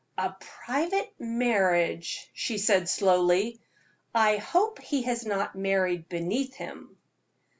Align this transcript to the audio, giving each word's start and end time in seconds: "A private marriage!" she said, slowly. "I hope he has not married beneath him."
"A 0.17 0.31
private 0.39 1.13
marriage!" 1.19 2.31
she 2.33 2.57
said, 2.57 2.89
slowly. 2.89 3.59
"I 4.15 4.37
hope 4.37 4.79
he 4.81 5.03
has 5.03 5.27
not 5.27 5.55
married 5.55 6.09
beneath 6.09 6.55
him." 6.55 6.97